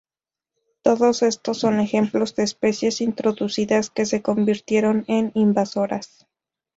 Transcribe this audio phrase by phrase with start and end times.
[0.81, 6.25] Todos estos son ejemplos de especies introducidas que se convirtieron en invasoras.